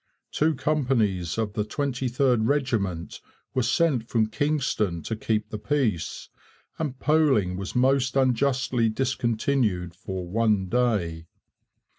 [0.31, 3.21] Two companies of the 23rd Regiment
[3.53, 6.29] were sent from Kingston to keep the peace,
[6.79, 11.27] and polling was most unjustly discontinued for one day.'